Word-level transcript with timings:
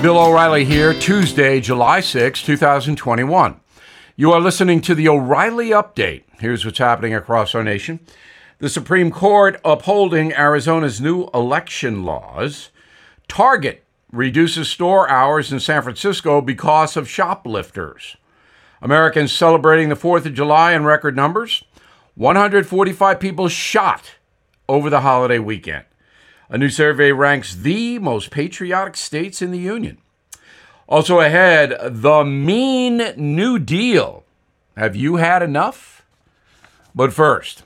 Bill 0.00 0.16
O'Reilly 0.16 0.64
here, 0.64 0.94
Tuesday, 0.94 1.60
July 1.60 1.98
6, 1.98 2.42
2021. 2.42 3.60
You 4.14 4.30
are 4.30 4.40
listening 4.40 4.80
to 4.82 4.94
the 4.94 5.08
O'Reilly 5.08 5.70
Update. 5.70 6.22
Here's 6.38 6.64
what's 6.64 6.78
happening 6.78 7.14
across 7.14 7.52
our 7.52 7.64
nation. 7.64 7.98
The 8.60 8.68
Supreme 8.68 9.10
Court 9.10 9.60
upholding 9.64 10.32
Arizona's 10.32 11.00
new 11.00 11.26
election 11.34 12.04
laws. 12.04 12.68
Target 13.26 13.84
reduces 14.12 14.70
store 14.70 15.10
hours 15.10 15.50
in 15.50 15.58
San 15.58 15.82
Francisco 15.82 16.40
because 16.40 16.96
of 16.96 17.10
shoplifters. 17.10 18.16
Americans 18.80 19.32
celebrating 19.32 19.88
the 19.88 19.96
4th 19.96 20.26
of 20.26 20.34
July 20.34 20.74
in 20.74 20.84
record 20.84 21.16
numbers. 21.16 21.64
145 22.14 23.18
people 23.18 23.48
shot 23.48 24.12
over 24.68 24.88
the 24.90 25.00
holiday 25.00 25.40
weekend. 25.40 25.84
A 26.50 26.56
new 26.56 26.70
survey 26.70 27.12
ranks 27.12 27.54
the 27.54 27.98
most 27.98 28.30
patriotic 28.30 28.96
states 28.96 29.42
in 29.42 29.50
the 29.50 29.58
Union. 29.58 29.98
Also 30.86 31.20
ahead, 31.20 31.76
the 31.82 32.24
mean 32.24 33.12
New 33.16 33.58
Deal. 33.58 34.24
Have 34.74 34.96
you 34.96 35.16
had 35.16 35.42
enough? 35.42 36.06
But 36.94 37.12
first, 37.12 37.64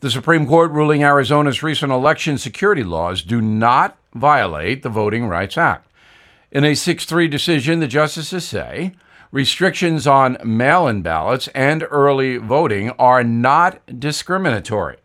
the 0.00 0.10
Supreme 0.10 0.46
Court 0.46 0.70
ruling 0.70 1.02
Arizona's 1.02 1.62
recent 1.62 1.90
election 1.90 2.36
security 2.36 2.84
laws 2.84 3.22
do 3.22 3.40
not 3.40 3.96
violate 4.14 4.82
the 4.82 4.90
Voting 4.90 5.26
Rights 5.26 5.56
Act. 5.56 5.90
In 6.52 6.64
a 6.64 6.74
6 6.74 7.06
3 7.06 7.28
decision, 7.28 7.80
the 7.80 7.86
justices 7.86 8.46
say 8.46 8.92
restrictions 9.32 10.06
on 10.06 10.36
mail 10.44 10.86
in 10.86 11.00
ballots 11.00 11.48
and 11.48 11.86
early 11.90 12.36
voting 12.36 12.90
are 12.98 13.24
not 13.24 13.80
discriminatory. 13.98 14.98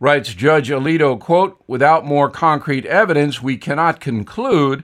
Writes 0.00 0.32
Judge 0.32 0.70
Alito, 0.70 1.20
quote, 1.20 1.62
without 1.66 2.06
more 2.06 2.30
concrete 2.30 2.86
evidence, 2.86 3.42
we 3.42 3.58
cannot 3.58 4.00
conclude 4.00 4.82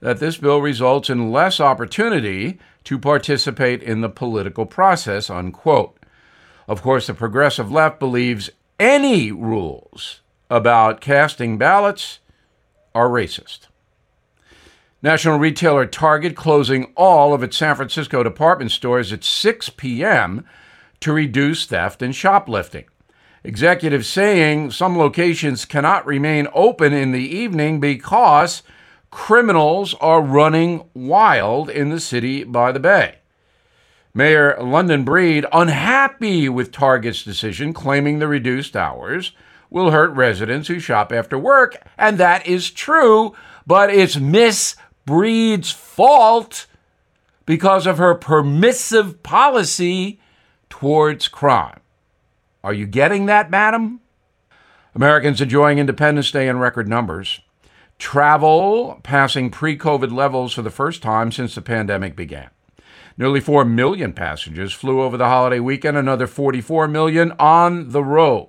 that 0.00 0.20
this 0.20 0.36
bill 0.36 0.60
results 0.60 1.08
in 1.08 1.32
less 1.32 1.58
opportunity 1.58 2.58
to 2.84 2.98
participate 2.98 3.82
in 3.82 4.02
the 4.02 4.10
political 4.10 4.66
process, 4.66 5.30
unquote. 5.30 5.98
Of 6.68 6.82
course, 6.82 7.06
the 7.06 7.14
progressive 7.14 7.72
left 7.72 7.98
believes 7.98 8.50
any 8.78 9.32
rules 9.32 10.20
about 10.50 11.00
casting 11.00 11.56
ballots 11.56 12.18
are 12.94 13.08
racist. 13.08 13.68
National 15.00 15.38
retailer 15.38 15.86
Target 15.86 16.36
closing 16.36 16.92
all 16.94 17.32
of 17.32 17.42
its 17.42 17.56
San 17.56 17.74
Francisco 17.74 18.22
department 18.22 18.70
stores 18.70 19.14
at 19.14 19.24
6 19.24 19.70
p.m. 19.70 20.44
to 21.00 21.12
reduce 21.12 21.64
theft 21.64 22.02
and 22.02 22.14
shoplifting. 22.14 22.84
Executives 23.48 24.06
saying 24.06 24.72
some 24.72 24.98
locations 24.98 25.64
cannot 25.64 26.04
remain 26.04 26.48
open 26.52 26.92
in 26.92 27.12
the 27.12 27.34
evening 27.34 27.80
because 27.80 28.62
criminals 29.10 29.94
are 30.02 30.20
running 30.20 30.84
wild 30.92 31.70
in 31.70 31.88
the 31.88 31.98
city 31.98 32.44
by 32.44 32.72
the 32.72 32.78
bay. 32.78 33.14
Mayor 34.12 34.54
London 34.60 35.02
Breed, 35.02 35.46
unhappy 35.50 36.50
with 36.50 36.70
Target's 36.70 37.22
decision, 37.22 37.72
claiming 37.72 38.18
the 38.18 38.28
reduced 38.28 38.76
hours 38.76 39.32
will 39.70 39.92
hurt 39.92 40.10
residents 40.10 40.68
who 40.68 40.78
shop 40.78 41.10
after 41.10 41.38
work. 41.38 41.82
And 41.96 42.18
that 42.18 42.46
is 42.46 42.70
true, 42.70 43.34
but 43.66 43.88
it's 43.88 44.18
Miss 44.18 44.76
Breed's 45.06 45.70
fault 45.70 46.66
because 47.46 47.86
of 47.86 47.96
her 47.96 48.14
permissive 48.14 49.22
policy 49.22 50.20
towards 50.68 51.28
crime. 51.28 51.80
Are 52.64 52.72
you 52.72 52.86
getting 52.86 53.26
that, 53.26 53.50
madam? 53.50 54.00
Americans 54.94 55.40
enjoying 55.40 55.78
Independence 55.78 56.30
Day 56.30 56.48
in 56.48 56.58
record 56.58 56.88
numbers. 56.88 57.40
Travel 57.98 59.00
passing 59.02 59.50
pre 59.50 59.76
COVID 59.76 60.12
levels 60.12 60.54
for 60.54 60.62
the 60.62 60.70
first 60.70 61.02
time 61.02 61.30
since 61.30 61.54
the 61.54 61.62
pandemic 61.62 62.16
began. 62.16 62.50
Nearly 63.16 63.40
4 63.40 63.64
million 63.64 64.12
passengers 64.12 64.72
flew 64.72 65.02
over 65.02 65.16
the 65.16 65.26
holiday 65.26 65.60
weekend, 65.60 65.96
another 65.96 66.26
44 66.26 66.86
million 66.88 67.32
on 67.38 67.90
the 67.90 68.02
road. 68.02 68.48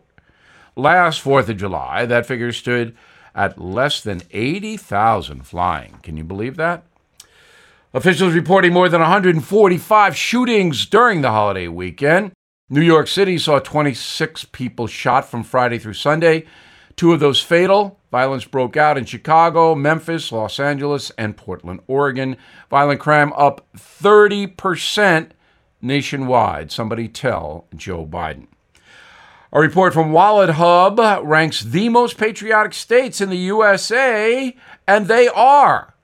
Last 0.75 1.23
4th 1.23 1.49
of 1.49 1.57
July, 1.57 2.05
that 2.05 2.27
figure 2.27 2.51
stood 2.51 2.95
at 3.33 3.59
less 3.59 4.01
than 4.01 4.21
80,000 4.31 5.45
flying. 5.45 5.99
Can 6.03 6.17
you 6.17 6.23
believe 6.23 6.55
that? 6.57 6.83
Officials 7.93 8.33
reporting 8.33 8.71
more 8.71 8.89
than 8.89 9.01
145 9.01 10.15
shootings 10.15 10.85
during 10.85 11.21
the 11.21 11.31
holiday 11.31 11.67
weekend. 11.67 12.31
New 12.71 12.81
York 12.81 13.07
City 13.07 13.39
saw 13.39 13.57
26 13.57 14.45
people 14.45 14.85
shot 14.85 15.27
from 15.27 15.43
Friday 15.43 15.79
through 15.79 15.93
Sunday. 15.93 16.45
Two 16.95 17.13
of 17.13 17.19
those 17.19 17.41
fatal. 17.41 17.99
Violence 18.11 18.45
broke 18.45 18.77
out 18.77 18.95
in 18.95 19.05
Chicago, 19.05 19.73
Memphis, 19.73 20.31
Los 20.31 20.59
Angeles, 20.59 21.11
and 21.17 21.35
Portland, 21.35 21.79
Oregon. 21.87 22.37
Violent 22.69 22.99
crime 22.99 23.33
up 23.33 23.65
30% 23.75 25.31
nationwide. 25.81 26.71
Somebody 26.71 27.07
tell 27.07 27.65
Joe 27.75 28.05
Biden. 28.05 28.45
A 29.51 29.59
report 29.59 29.91
from 29.91 30.11
WalletHub 30.11 31.21
ranks 31.23 31.61
the 31.61 31.89
most 31.89 32.19
patriotic 32.19 32.73
states 32.73 33.19
in 33.19 33.31
the 33.31 33.37
USA, 33.37 34.55
and 34.87 35.07
they 35.07 35.27
are 35.27 35.95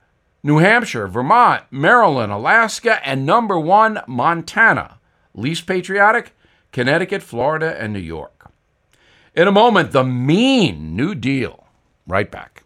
New 0.41 0.57
Hampshire, 0.57 1.07
Vermont, 1.07 1.63
Maryland, 1.69 2.31
Alaska, 2.31 3.07
and 3.07 3.23
number 3.23 3.59
one, 3.59 4.01
Montana. 4.07 4.97
Least 5.35 5.67
patriotic? 5.67 6.34
Connecticut, 6.75 7.23
Florida, 7.23 7.81
and 7.81 7.93
New 7.93 7.99
York. 7.99 8.51
In 9.33 9.47
a 9.47 9.51
moment, 9.53 9.93
the 9.93 10.03
mean 10.03 10.93
New 10.93 11.15
Deal. 11.15 11.67
Right 12.05 12.29
back. 12.29 12.63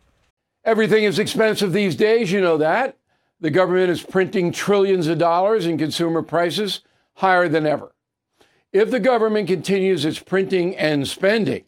Everything 0.65 1.03
is 1.03 1.19
expensive 1.19 1.73
these 1.73 1.95
days, 1.95 2.31
you 2.31 2.41
know 2.41 2.57
that. 2.57 2.97
The 3.39 3.51
government 3.51 3.91
is 3.91 4.01
printing 4.01 4.51
trillions 4.51 5.05
of 5.05 5.19
dollars 5.19 5.67
and 5.67 5.77
consumer 5.77 6.23
prices 6.23 6.81
higher 7.17 7.47
than 7.47 7.67
ever. 7.67 7.93
If 8.73 8.89
the 8.89 8.99
government 8.99 9.47
continues 9.47 10.03
its 10.05 10.17
printing 10.17 10.75
and 10.75 11.07
spending, 11.07 11.65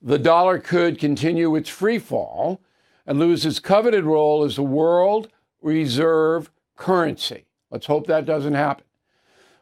the 0.00 0.18
dollar 0.18 0.58
could 0.58 0.98
continue 0.98 1.54
its 1.56 1.68
free 1.68 1.98
fall 1.98 2.62
and 3.06 3.18
lose 3.18 3.44
its 3.44 3.60
coveted 3.60 4.04
role 4.04 4.44
as 4.44 4.56
the 4.56 4.62
world 4.62 5.28
reserve 5.60 6.50
currency. 6.74 7.44
Let's 7.70 7.84
hope 7.84 8.06
that 8.06 8.24
doesn't 8.24 8.54
happen. 8.54 8.85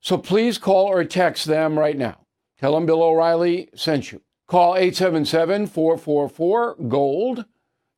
So 0.00 0.18
please 0.18 0.58
call 0.58 0.86
or 0.86 1.04
text 1.04 1.46
them 1.46 1.78
right 1.78 1.96
now. 1.96 2.26
Tell 2.58 2.74
them 2.74 2.86
Bill 2.86 3.02
O'Reilly 3.02 3.68
sent 3.74 4.12
you. 4.12 4.22
Call 4.46 4.76
877 4.76 5.66
444 5.66 6.76
GOLD, 6.88 7.44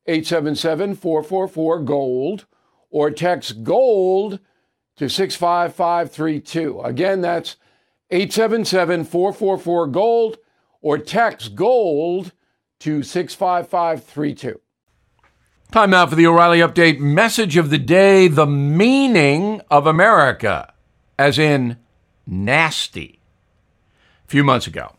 877 0.07 0.95
444 0.95 1.79
GOLD, 1.81 2.45
or 2.89 3.11
text 3.11 3.63
GOLD 3.63 4.39
to 4.97 5.07
65532. 5.07 6.81
Again, 6.81 7.21
that's 7.21 7.55
877 8.09 9.05
444 9.05 9.87
GOLD, 9.87 10.37
or 10.81 10.97
text 10.97 11.55
GOLD 11.55 12.31
to 12.79 13.03
65532. 13.03 14.59
Time 15.71 15.91
now 15.91 16.07
for 16.07 16.15
the 16.15 16.25
O'Reilly 16.25 16.59
Update 16.59 16.99
message 16.99 17.55
of 17.55 17.69
the 17.69 17.77
day 17.77 18.27
the 18.27 18.47
meaning 18.47 19.61
of 19.69 19.85
America, 19.85 20.73
as 21.19 21.37
in 21.37 21.77
nasty. 22.29 23.19
A 24.25 24.27
few 24.27 24.43
months 24.43 24.67
ago, 24.67 24.95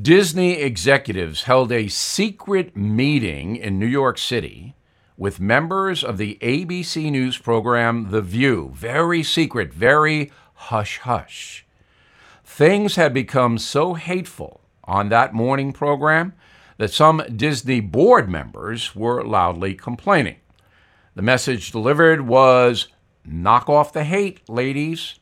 Disney 0.00 0.54
executives 0.54 1.44
held 1.44 1.72
a 1.72 1.88
secret 1.88 2.76
meeting 2.76 3.56
in 3.56 3.78
New 3.78 3.86
York 3.86 4.18
City 4.18 4.74
with 5.16 5.40
members 5.40 6.02
of 6.02 6.18
the 6.18 6.38
ABC 6.40 7.10
News 7.10 7.38
program 7.38 8.10
The 8.10 8.22
View. 8.22 8.72
Very 8.74 9.22
secret, 9.22 9.72
very 9.72 10.32
hush 10.54 10.98
hush. 10.98 11.66
Things 12.44 12.96
had 12.96 13.14
become 13.14 13.58
so 13.58 13.94
hateful 13.94 14.60
on 14.84 15.08
that 15.08 15.32
morning 15.34 15.72
program 15.72 16.32
that 16.78 16.92
some 16.92 17.22
Disney 17.34 17.80
board 17.80 18.28
members 18.28 18.96
were 18.96 19.24
loudly 19.24 19.74
complaining. 19.74 20.36
The 21.14 21.22
message 21.22 21.70
delivered 21.70 22.22
was 22.22 22.88
knock 23.24 23.68
off 23.68 23.92
the 23.92 24.04
hate, 24.04 24.48
ladies. 24.48 25.18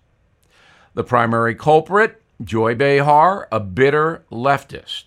The 0.94 1.04
primary 1.04 1.54
culprit, 1.54 2.20
Joy 2.42 2.74
Behar, 2.74 3.46
a 3.52 3.60
bitter 3.60 4.24
leftist. 4.30 5.04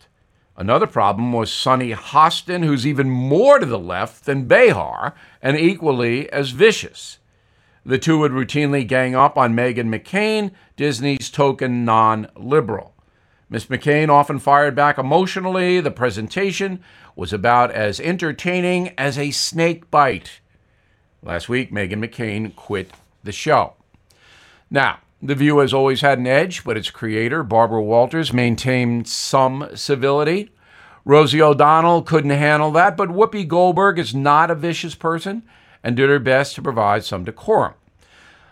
Another 0.56 0.88
problem 0.88 1.34
was 1.34 1.52
Sunny 1.52 1.92
Hostin, 1.92 2.64
who's 2.64 2.88
even 2.88 3.10
more 3.10 3.60
to 3.60 3.66
the 3.66 3.80
left 3.80 4.26
than 4.26 4.46
Behar 4.46 5.14
and 5.42 5.58
equally 5.58 6.32
as 6.32 6.52
vicious. 6.52 7.18
The 7.86 7.98
two 7.98 8.20
would 8.20 8.32
routinely 8.32 8.88
gang 8.88 9.14
up 9.14 9.38
on 9.38 9.56
Meghan 9.56 9.94
McCain, 9.94 10.52
Disney's 10.78 11.30
token 11.30 11.84
non 11.84 12.30
liberal. 12.36 12.94
Miss 13.50 13.66
McCain 13.66 14.10
often 14.10 14.40
fired 14.40 14.76
back 14.76 14.98
emotionally. 14.98 15.82
The 15.82 15.92
presentation 15.92 16.82
was 17.16 17.34
about 17.34 17.72
as 17.72 18.00
entertaining 18.00 18.94
as 18.98 19.18
a 19.18 19.32
snake 19.32 19.92
bite. 19.92 20.40
Last 21.22 21.50
week, 21.50 21.72
Meghan 21.72 22.04
McCain 22.04 22.56
quit 22.56 22.92
the 23.24 23.34
show. 23.34 23.74
Now, 24.72 25.00
The 25.26 25.36
View 25.36 25.60
has 25.60 25.74
always 25.74 26.02
had 26.02 26.20
an 26.20 26.28
edge, 26.28 26.66
but 26.66 26.76
its 26.76 26.92
creator, 26.92 27.44
Barbara 27.44 27.82
Walters, 27.82 28.34
maintained 28.34 29.08
some 29.08 29.70
civility. 29.74 30.52
Rosie 31.06 31.42
O'Donnell 31.42 32.02
couldn't 32.02 32.32
handle 32.32 32.72
that, 32.72 32.98
but 32.98 33.08
Whoopi 33.08 33.48
Goldberg 33.48 33.98
is 33.98 34.14
not 34.14 34.52
a 34.52 34.56
vicious 34.56 34.96
person 34.96 35.44
and 35.82 35.96
did 35.96 36.10
her 36.10 36.20
best 36.20 36.56
to 36.56 36.62
provide 36.62 37.06
some 37.06 37.24
decorum. 37.24 37.74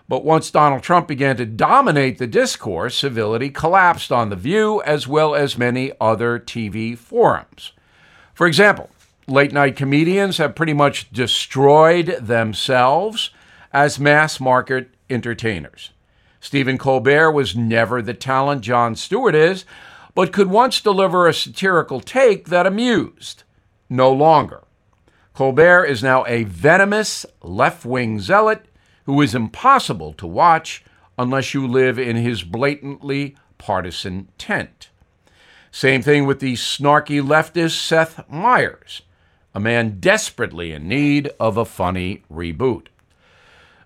But 0.08 0.24
once 0.24 0.50
Donald 0.50 0.82
Trump 0.82 1.10
began 1.10 1.36
to 1.36 1.46
dominate 1.46 2.20
the 2.20 2.28
discourse, 2.28 2.96
civility 2.96 3.50
collapsed 3.50 4.10
on 4.10 4.30
The 4.30 4.38
View 4.38 4.82
as 4.84 5.06
well 5.06 5.36
as 5.36 5.58
many 5.58 5.92
other 6.00 6.40
TV 6.40 6.98
forums. 6.98 7.74
For 8.34 8.48
example, 8.48 8.90
late 9.28 9.52
night 9.52 9.76
comedians 9.76 10.38
have 10.38 10.56
pretty 10.56 10.74
much 10.74 11.12
destroyed 11.12 12.18
themselves 12.22 13.32
as 13.74 14.00
mass 14.00 14.40
market 14.40 14.94
entertainers. 15.10 15.92
Stephen 16.42 16.80
Colbert 16.80 17.32
was 17.32 17.56
never 17.56 18.02
the 18.02 18.16
talent 18.16 18.62
Jon 18.62 18.96
Stewart 18.96 19.36
is, 19.36 19.64
but 20.16 20.34
could 20.34 20.50
once 20.50 20.82
deliver 20.82 21.28
a 21.28 21.34
satirical 21.34 22.02
take 22.02 22.50
that 22.50 22.66
amused. 22.66 23.44
No 23.90 24.12
longer. 24.12 24.64
Colbert 25.34 25.86
is 25.86 26.04
now 26.04 26.26
a 26.26 26.44
venomous 26.44 27.26
left 27.44 27.86
wing 27.86 28.20
zealot 28.20 28.66
who 29.06 29.22
is 29.22 29.36
impossible 29.36 30.14
to 30.14 30.28
watch 30.28 30.84
unless 31.18 31.54
you 31.54 31.68
live 31.68 32.00
in 32.00 32.16
his 32.16 32.44
blatantly 32.44 33.36
partisan 33.58 34.28
tent. 34.38 34.90
Same 35.70 36.02
thing 36.02 36.26
with 36.26 36.40
the 36.40 36.54
snarky 36.54 37.22
leftist 37.22 37.80
Seth 37.80 38.28
Meyers, 38.30 39.04
a 39.54 39.60
man 39.60 40.00
desperately 40.00 40.72
in 40.72 40.88
need 40.88 41.30
of 41.40 41.56
a 41.56 41.66
funny 41.66 42.24
reboot. 42.32 42.88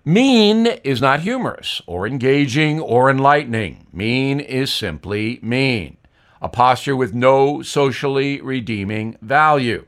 Mean 0.08 0.68
is 0.84 1.00
not 1.00 1.22
humorous 1.22 1.82
or 1.84 2.06
engaging 2.06 2.78
or 2.78 3.10
enlightening. 3.10 3.88
Mean 3.92 4.38
is 4.38 4.72
simply 4.72 5.40
mean, 5.42 5.96
a 6.40 6.48
posture 6.48 6.94
with 6.94 7.12
no 7.12 7.60
socially 7.60 8.40
redeeming 8.40 9.16
value. 9.20 9.84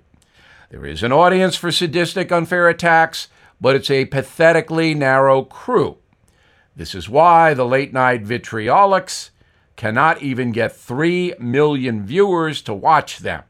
There 0.71 0.85
is 0.85 1.05
an 1.05 1.13
audience 1.13 1.55
for 1.55 1.71
sadistic, 1.71 2.33
unfair 2.33 2.69
attacks, 2.69 3.29
but 3.61 3.77
it's 3.77 3.93
a 3.93 4.07
pathetically 4.07 4.93
narrow 4.93 5.45
crew. 5.45 5.99
This 6.75 6.97
is 6.97 7.09
why 7.09 7.55
the 7.55 7.65
late 7.65 7.93
night 7.93 8.25
vitriolics 8.25 9.31
cannot 9.77 10.21
even 10.21 10.51
get 10.51 10.75
3 10.75 11.35
million 11.39 12.05
viewers 12.05 12.61
to 12.63 12.75
watch 12.75 13.19
them. 13.19 13.45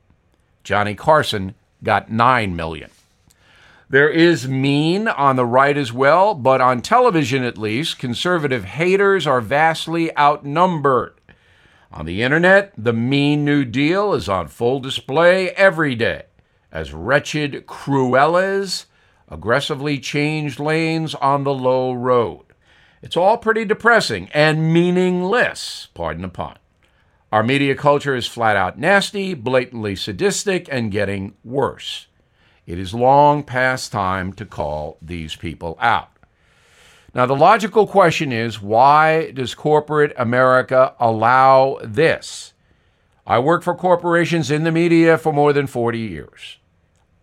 Johnny 0.64 0.94
Carson 0.94 1.54
got 1.82 2.10
9 2.10 2.54
million. 2.54 2.90
There 3.90 4.10
is 4.10 4.46
mean 4.46 5.08
on 5.08 5.36
the 5.36 5.46
right 5.46 5.76
as 5.76 5.94
well, 5.94 6.34
but 6.34 6.60
on 6.60 6.82
television 6.82 7.42
at 7.42 7.56
least, 7.56 7.98
conservative 7.98 8.64
haters 8.64 9.26
are 9.26 9.40
vastly 9.40 10.14
outnumbered. 10.18 11.18
On 11.90 12.04
the 12.04 12.22
internet, 12.22 12.74
the 12.76 12.92
mean 12.92 13.46
New 13.46 13.64
Deal 13.64 14.12
is 14.12 14.28
on 14.28 14.48
full 14.48 14.78
display 14.78 15.50
every 15.52 15.94
day 15.94 16.24
as 16.70 16.92
wretched 16.92 17.66
Cruellas 17.66 18.84
aggressively 19.26 19.98
change 19.98 20.60
lanes 20.60 21.14
on 21.14 21.44
the 21.44 21.54
low 21.54 21.94
road. 21.94 22.44
It's 23.00 23.16
all 23.16 23.38
pretty 23.38 23.64
depressing 23.64 24.28
and 24.34 24.70
meaningless, 24.70 25.88
pardon 25.94 26.22
the 26.22 26.28
pun. 26.28 26.58
Our 27.32 27.42
media 27.42 27.74
culture 27.74 28.14
is 28.14 28.26
flat 28.26 28.56
out 28.56 28.78
nasty, 28.78 29.32
blatantly 29.32 29.96
sadistic, 29.96 30.68
and 30.70 30.92
getting 30.92 31.34
worse. 31.42 32.06
It 32.68 32.78
is 32.78 32.92
long 32.92 33.44
past 33.44 33.92
time 33.92 34.34
to 34.34 34.44
call 34.44 34.98
these 35.00 35.34
people 35.36 35.78
out. 35.80 36.10
Now, 37.14 37.24
the 37.24 37.34
logical 37.34 37.86
question 37.86 38.30
is 38.30 38.60
why 38.60 39.30
does 39.30 39.54
corporate 39.54 40.12
America 40.18 40.94
allow 41.00 41.78
this? 41.82 42.52
I 43.26 43.38
worked 43.38 43.64
for 43.64 43.74
corporations 43.74 44.50
in 44.50 44.64
the 44.64 44.70
media 44.70 45.16
for 45.16 45.32
more 45.32 45.54
than 45.54 45.66
40 45.66 45.98
years. 45.98 46.58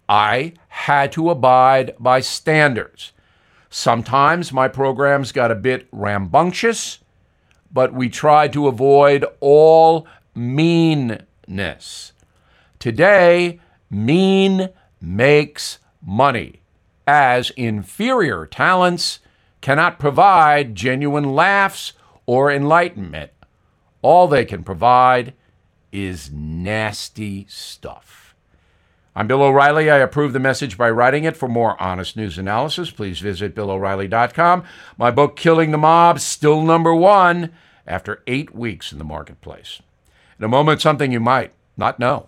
I 0.09 0.53
had 0.67 1.11
to 1.11 1.29
abide 1.29 1.93
by 1.99 2.21
standards. 2.21 3.11
Sometimes 3.69 4.51
my 4.51 4.67
programs 4.67 5.31
got 5.31 5.51
a 5.51 5.55
bit 5.55 5.87
rambunctious, 5.91 6.97
but 7.71 7.93
we 7.93 8.09
tried 8.09 8.51
to 8.53 8.67
avoid 8.67 9.23
all 9.41 10.07
meanness. 10.33 12.13
Today, 12.79 13.59
mean 13.91 14.69
makes 15.05 15.79
money, 16.05 16.61
as 17.07 17.51
inferior 17.51 18.45
talents 18.45 19.19
cannot 19.61 19.99
provide 19.99 20.75
genuine 20.75 21.35
laughs 21.35 21.93
or 22.25 22.51
enlightenment. 22.51 23.31
All 24.01 24.27
they 24.27 24.45
can 24.45 24.63
provide 24.63 25.33
is 25.91 26.31
nasty 26.31 27.45
stuff. 27.47 28.35
I'm 29.15 29.27
Bill 29.27 29.43
O'Reilly. 29.43 29.89
I 29.89 29.99
approve 29.99 30.33
the 30.33 30.39
message 30.39 30.77
by 30.77 30.89
writing 30.89 31.23
it. 31.23 31.37
For 31.37 31.47
more 31.47 31.81
honest 31.81 32.17
news 32.17 32.37
analysis, 32.37 32.91
please 32.91 33.19
visit 33.19 33.55
BillO'Reilly.com. 33.55 34.63
My 34.97 35.09
book, 35.09 35.37
Killing 35.37 35.71
the 35.71 35.77
Mob, 35.77 36.19
still 36.19 36.61
number 36.63 36.93
one 36.93 37.53
after 37.87 38.21
eight 38.27 38.53
weeks 38.53 38.91
in 38.91 38.97
the 38.97 39.05
marketplace. 39.05 39.81
In 40.37 40.43
a 40.43 40.49
moment, 40.49 40.81
something 40.81 41.13
you 41.13 41.21
might 41.21 41.53
not 41.77 41.97
know. 41.97 42.27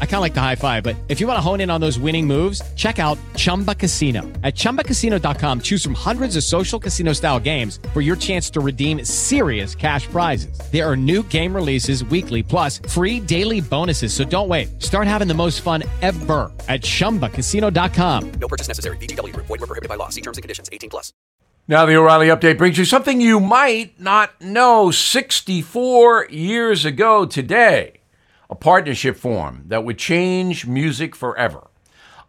I 0.00 0.06
kind 0.06 0.16
of 0.16 0.22
like 0.22 0.32
the 0.32 0.40
high 0.40 0.56
five, 0.56 0.82
but 0.82 0.96
if 1.08 1.20
you 1.20 1.26
want 1.26 1.36
to 1.36 1.40
hone 1.40 1.60
in 1.60 1.70
on 1.70 1.80
those 1.80 1.98
winning 1.98 2.26
moves, 2.26 2.62
check 2.76 2.98
out 2.98 3.18
Chumba 3.36 3.74
Casino. 3.74 4.22
At 4.42 4.54
ChumbaCasino.com, 4.54 5.60
choose 5.60 5.84
from 5.84 5.92
hundreds 5.94 6.36
of 6.36 6.44
social 6.44 6.80
casino 6.80 7.12
style 7.12 7.38
games 7.38 7.78
for 7.92 8.00
your 8.00 8.16
chance 8.16 8.48
to 8.50 8.60
redeem 8.60 9.04
serious 9.04 9.74
cash 9.74 10.06
prizes. 10.06 10.58
There 10.72 10.88
are 10.88 10.96
new 10.96 11.22
game 11.24 11.54
releases 11.54 12.04
weekly, 12.04 12.42
plus 12.42 12.78
free 12.88 13.20
daily 13.20 13.60
bonuses. 13.60 14.14
So 14.14 14.24
don't 14.24 14.48
wait. 14.48 14.82
Start 14.82 15.06
having 15.06 15.28
the 15.28 15.34
most 15.34 15.60
fun 15.60 15.82
ever 16.00 16.50
at 16.68 16.80
ChumbaCasino.com. 16.80 18.32
No 18.40 18.48
purchase 18.48 18.68
necessary. 18.68 18.96
VGW 18.96 19.32
Group. 19.34 19.46
Void 19.46 19.60
were 19.60 19.66
prohibited 19.66 19.90
by 19.90 19.96
law. 19.96 20.08
See 20.08 20.22
terms 20.22 20.38
and 20.38 20.42
conditions. 20.42 20.70
18 20.72 20.88
plus. 20.88 21.12
Now, 21.68 21.84
the 21.84 21.96
O'Reilly 21.96 22.28
Update 22.28 22.58
brings 22.58 22.78
you 22.78 22.84
something 22.84 23.20
you 23.20 23.40
might 23.40 23.98
not 24.00 24.40
know. 24.40 24.92
64 24.92 26.26
years 26.30 26.84
ago 26.84 27.26
today, 27.26 27.94
a 28.48 28.54
partnership 28.54 29.16
formed 29.16 29.68
that 29.68 29.84
would 29.84 29.98
change 29.98 30.66
music 30.66 31.14
forever. 31.14 31.68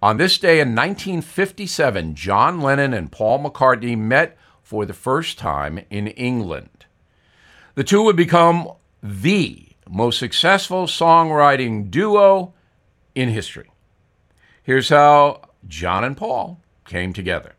On 0.01 0.17
this 0.17 0.37
day 0.37 0.59
in 0.59 0.75
1957, 0.75 2.15
John 2.15 2.61
Lennon 2.61 2.93
and 2.93 3.11
Paul 3.11 3.43
McCartney 3.43 3.97
met 3.97 4.37
for 4.61 4.85
the 4.85 4.93
first 4.93 5.37
time 5.39 5.79
in 5.89 6.07
England. 6.07 6.85
The 7.75 7.83
two 7.83 8.03
would 8.03 8.15
become 8.15 8.71
the 9.01 9.69
most 9.89 10.19
successful 10.19 10.85
songwriting 10.85 11.89
duo 11.89 12.53
in 13.15 13.29
history. 13.29 13.71
Here's 14.61 14.89
how 14.89 15.41
John 15.67 16.03
and 16.03 16.17
Paul 16.17 16.61
came 16.85 17.13
together. 17.13 17.53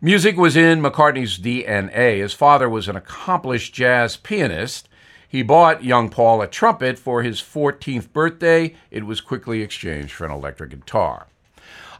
Music 0.00 0.36
was 0.36 0.56
in 0.56 0.80
McCartney's 0.80 1.38
DNA. 1.38 2.18
His 2.18 2.32
father 2.32 2.68
was 2.68 2.88
an 2.88 2.96
accomplished 2.96 3.74
jazz 3.74 4.16
pianist. 4.16 4.88
He 5.30 5.44
bought 5.44 5.84
young 5.84 6.08
Paul 6.08 6.42
a 6.42 6.48
trumpet 6.48 6.98
for 6.98 7.22
his 7.22 7.40
14th 7.40 8.12
birthday. 8.12 8.74
It 8.90 9.06
was 9.06 9.20
quickly 9.20 9.62
exchanged 9.62 10.12
for 10.12 10.24
an 10.24 10.32
electric 10.32 10.70
guitar. 10.70 11.28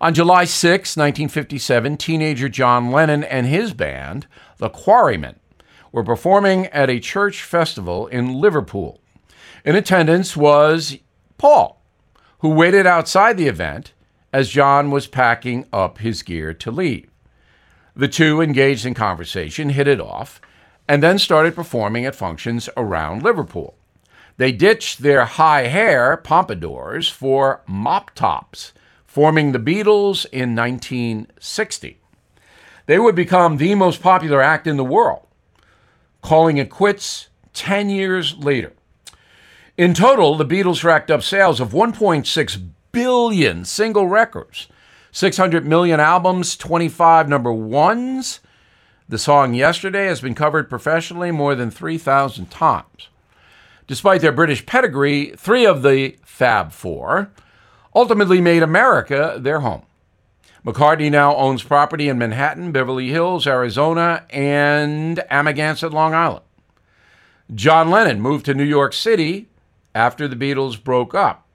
On 0.00 0.12
July 0.12 0.44
6, 0.44 0.96
1957, 0.96 1.96
teenager 1.96 2.48
John 2.48 2.90
Lennon 2.90 3.22
and 3.22 3.46
his 3.46 3.72
band, 3.72 4.26
the 4.56 4.68
Quarrymen, 4.68 5.38
were 5.92 6.02
performing 6.02 6.66
at 6.66 6.90
a 6.90 6.98
church 6.98 7.44
festival 7.44 8.08
in 8.08 8.40
Liverpool. 8.40 9.00
In 9.64 9.76
attendance 9.76 10.36
was 10.36 10.98
Paul, 11.38 11.80
who 12.40 12.48
waited 12.48 12.84
outside 12.84 13.36
the 13.36 13.46
event 13.46 13.92
as 14.32 14.50
John 14.50 14.90
was 14.90 15.06
packing 15.06 15.66
up 15.72 15.98
his 15.98 16.24
gear 16.24 16.52
to 16.54 16.72
leave. 16.72 17.08
The 17.94 18.08
two 18.08 18.40
engaged 18.40 18.84
in 18.84 18.94
conversation, 18.94 19.68
hit 19.68 19.86
it 19.86 20.00
off, 20.00 20.40
and 20.90 21.04
then 21.04 21.20
started 21.20 21.54
performing 21.54 22.04
at 22.04 22.16
functions 22.16 22.68
around 22.76 23.22
Liverpool. 23.22 23.76
They 24.38 24.50
ditched 24.50 25.02
their 25.02 25.24
high 25.24 25.68
hair 25.68 26.16
pompadours 26.16 27.08
for 27.08 27.62
mop 27.68 28.10
tops, 28.16 28.72
forming 29.06 29.52
the 29.52 29.60
Beatles 29.60 30.26
in 30.32 30.56
1960. 30.56 32.00
They 32.86 32.98
would 32.98 33.14
become 33.14 33.56
the 33.56 33.76
most 33.76 34.02
popular 34.02 34.42
act 34.42 34.66
in 34.66 34.78
the 34.78 34.82
world, 34.82 35.28
calling 36.22 36.58
it 36.58 36.70
quits 36.70 37.28
10 37.52 37.88
years 37.88 38.36
later. 38.38 38.72
In 39.76 39.94
total, 39.94 40.36
the 40.36 40.44
Beatles 40.44 40.82
racked 40.82 41.12
up 41.12 41.22
sales 41.22 41.60
of 41.60 41.68
1.6 41.68 42.68
billion 42.90 43.64
single 43.64 44.08
records, 44.08 44.66
600 45.12 45.64
million 45.64 46.00
albums, 46.00 46.56
25 46.56 47.28
number 47.28 47.52
ones. 47.52 48.40
The 49.10 49.18
song 49.18 49.54
Yesterday 49.54 50.06
has 50.06 50.20
been 50.20 50.36
covered 50.36 50.70
professionally 50.70 51.32
more 51.32 51.56
than 51.56 51.68
3,000 51.68 52.48
times. 52.48 53.08
Despite 53.88 54.20
their 54.20 54.30
British 54.30 54.64
pedigree, 54.64 55.32
three 55.36 55.66
of 55.66 55.82
the 55.82 56.16
Fab 56.24 56.70
Four 56.70 57.32
ultimately 57.92 58.40
made 58.40 58.62
America 58.62 59.36
their 59.36 59.60
home. 59.60 59.82
McCartney 60.64 61.10
now 61.10 61.34
owns 61.34 61.64
property 61.64 62.08
in 62.08 62.18
Manhattan, 62.18 62.70
Beverly 62.70 63.08
Hills, 63.08 63.48
Arizona, 63.48 64.26
and 64.30 65.18
Amagansett, 65.28 65.92
Long 65.92 66.14
Island. 66.14 66.44
John 67.52 67.90
Lennon 67.90 68.20
moved 68.20 68.46
to 68.46 68.54
New 68.54 68.62
York 68.62 68.92
City 68.92 69.48
after 69.92 70.28
the 70.28 70.36
Beatles 70.36 70.80
broke 70.80 71.16
up. 71.16 71.48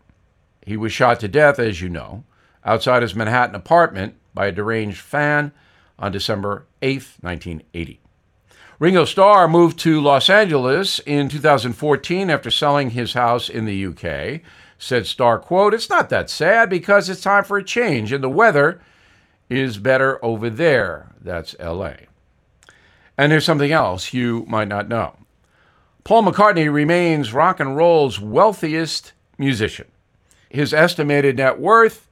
He 0.65 0.75
was 0.75 0.91
shot 0.91 1.21
to 1.21 1.29
death, 1.29 1.57
as 1.57 1.79
you 1.79 1.87
know, 1.87 2.25
outside 2.65 3.01
his 3.01 3.15
Manhattan 3.15 3.55
apartment 3.55 4.15
by 4.33 4.47
a 4.47 4.51
deranged 4.51 4.99
fan 4.99 5.53
on 5.97 6.11
December 6.11 6.65
8, 6.81 7.03
1980. 7.21 7.99
Ringo 8.77 9.05
Starr 9.05 9.47
moved 9.47 9.79
to 9.79 10.01
Los 10.01 10.29
Angeles 10.29 10.99
in 10.99 11.29
2014 11.29 12.29
after 12.29 12.51
selling 12.51 12.89
his 12.89 13.13
house 13.13 13.47
in 13.47 13.65
the 13.65 13.85
UK. 13.85 14.41
Said 14.77 15.05
Starr, 15.05 15.39
quote, 15.39 15.73
It's 15.73 15.89
not 15.89 16.09
that 16.09 16.29
sad 16.29 16.69
because 16.69 17.09
it's 17.09 17.21
time 17.21 17.45
for 17.45 17.57
a 17.57 17.63
change 17.63 18.11
and 18.11 18.23
the 18.23 18.29
weather 18.29 18.81
is 19.49 19.77
better 19.77 20.23
over 20.23 20.49
there. 20.49 21.13
That's 21.21 21.55
LA. 21.59 21.93
And 23.17 23.31
here's 23.31 23.45
something 23.45 23.71
else 23.71 24.13
you 24.13 24.45
might 24.47 24.67
not 24.67 24.89
know. 24.89 25.15
Paul 26.03 26.23
McCartney 26.23 26.71
remains 26.71 27.33
rock 27.33 27.59
and 27.59 27.77
roll's 27.77 28.19
wealthiest 28.19 29.13
musician. 29.37 29.87
His 30.49 30.73
estimated 30.73 31.37
net 31.37 31.59
worth 31.59 32.04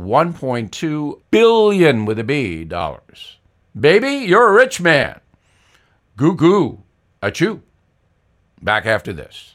1.2 0.00 1.20
billion 1.30 2.04
with 2.04 2.18
a 2.18 2.24
B 2.24 2.64
dollars. 2.64 3.38
Baby, 3.78 4.26
you're 4.26 4.48
a 4.48 4.52
rich 4.52 4.80
man. 4.80 5.20
Goo 6.16 6.34
goo. 6.34 6.82
Achoo. 7.22 7.60
Back 8.62 8.86
after 8.86 9.12
this. 9.12 9.54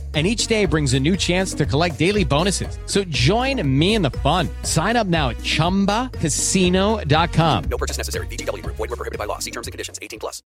and 0.13 0.27
each 0.27 0.47
day 0.47 0.65
brings 0.65 0.93
a 0.93 0.99
new 0.99 1.15
chance 1.15 1.53
to 1.53 1.65
collect 1.65 1.97
daily 1.97 2.25
bonuses. 2.25 2.77
So 2.87 3.05
join 3.05 3.65
me 3.67 3.95
in 3.95 4.01
the 4.01 4.11
fun. 4.11 4.49
Sign 4.63 4.97
up 4.97 5.07
now 5.07 5.29
at 5.29 5.37
ChumbaCasino.com. 5.37 7.63
No 7.63 7.77
purchase 7.77 7.97
necessary. 7.97 8.27
VGW 8.27 8.63
Group. 8.63 8.75
Void 8.75 8.89
were 8.89 8.97
prohibited 8.97 9.19
by 9.19 9.23
law. 9.25 9.39
See 9.39 9.51
terms 9.51 9.67
and 9.67 9.71
conditions. 9.71 9.97
18 10.01 10.19
plus. 10.19 10.43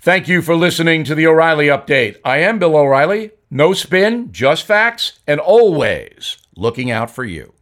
Thank 0.00 0.28
you 0.28 0.40
for 0.42 0.56
listening 0.56 1.04
to 1.04 1.14
the 1.14 1.26
O'Reilly 1.26 1.66
Update. 1.66 2.16
I 2.24 2.38
am 2.38 2.58
Bill 2.58 2.74
O'Reilly. 2.76 3.32
No 3.50 3.74
spin, 3.74 4.32
just 4.32 4.64
facts, 4.64 5.20
and 5.26 5.38
always 5.38 6.38
looking 6.56 6.90
out 6.90 7.10
for 7.10 7.24
you. 7.24 7.52